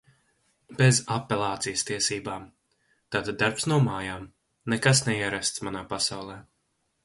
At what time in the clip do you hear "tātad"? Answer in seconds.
3.17-3.39